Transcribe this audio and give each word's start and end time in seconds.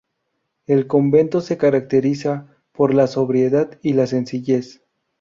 El 0.65 0.87
convento 0.87 1.41
se 1.41 1.57
caracteriza 1.57 2.47
por 2.71 2.95
la 2.95 3.05
sobriedad 3.05 3.77
y 3.83 3.93
la 3.93 4.07
sencillez. 4.07 4.81